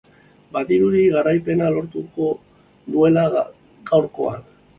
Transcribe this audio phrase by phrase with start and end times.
[0.55, 2.31] Badirudi garaipena lortuko
[2.95, 4.43] duela gaurkoan.